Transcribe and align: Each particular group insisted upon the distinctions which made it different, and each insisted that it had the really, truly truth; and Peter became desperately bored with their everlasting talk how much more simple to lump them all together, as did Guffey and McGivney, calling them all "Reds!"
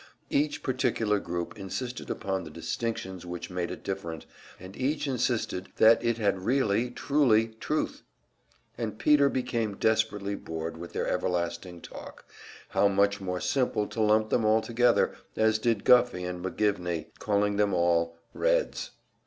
Each 0.31 0.63
particular 0.63 1.19
group 1.19 1.59
insisted 1.59 2.09
upon 2.09 2.43
the 2.43 2.49
distinctions 2.49 3.23
which 3.23 3.51
made 3.51 3.69
it 3.69 3.83
different, 3.83 4.25
and 4.59 4.75
each 4.75 5.05
insisted 5.05 5.69
that 5.75 6.03
it 6.03 6.17
had 6.17 6.37
the 6.37 6.39
really, 6.39 6.89
truly 6.89 7.49
truth; 7.59 8.01
and 8.79 8.97
Peter 8.97 9.29
became 9.29 9.75
desperately 9.77 10.33
bored 10.33 10.75
with 10.75 10.93
their 10.93 11.07
everlasting 11.07 11.81
talk 11.81 12.25
how 12.69 12.87
much 12.87 13.21
more 13.21 13.39
simple 13.39 13.85
to 13.89 14.01
lump 14.01 14.31
them 14.31 14.43
all 14.43 14.63
together, 14.63 15.13
as 15.37 15.59
did 15.59 15.83
Guffey 15.83 16.23
and 16.23 16.43
McGivney, 16.43 17.05
calling 17.19 17.57
them 17.57 17.71
all 17.71 18.17
"Reds!" 18.33 18.89